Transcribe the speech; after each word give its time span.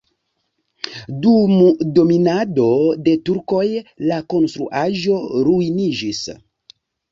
Dum 1.25 1.51
dominado 1.97 2.65
de 3.09 3.15
turkoj 3.29 3.63
la 4.13 4.19
konstruaĵo 4.35 5.23
ruiniĝis. 5.51 6.27